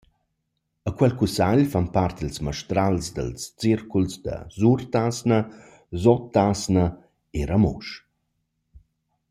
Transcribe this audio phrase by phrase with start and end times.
[0.89, 5.39] A quel cussagl fan part ils mastrals dals circuls da Surtasna,
[6.01, 6.85] Suottasna
[7.39, 7.93] e Ramosch.